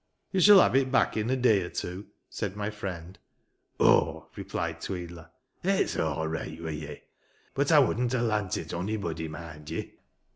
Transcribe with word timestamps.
"Tou 0.33 0.39
shall 0.39 0.59
have 0.61 0.75
it 0.75 0.91
back 0.91 1.15
in 1.15 1.29
a 1.29 1.35
day 1.35 1.61
or 1.61 1.69
two," 1.69 2.07
said 2.27 2.55
my 2.55 2.71
friend." 2.71 3.19
Oh," 3.79 4.29
replied 4.35 4.81
Tweedler, 4.81 5.29
"it's 5.63 5.95
all 5.95 6.27
reight 6.27 6.59
wi' 6.59 6.71
ye. 6.71 7.03
But 7.53 7.71
I 7.71 7.77
wouldn't 7.77 8.13
ha' 8.13 8.23
lant 8.23 8.57
it 8.57 8.73
onybody, 8.73 9.27
mind 9.27 9.69
ye." 9.69 9.93